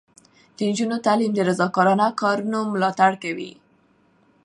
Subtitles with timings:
[0.55, 3.51] د نجونو تعلیم د رضاکارانه کارونو ملاتړ کوي.